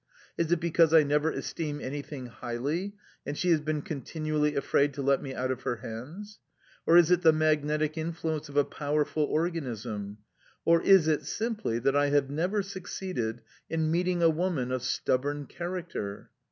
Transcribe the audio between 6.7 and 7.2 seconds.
Or is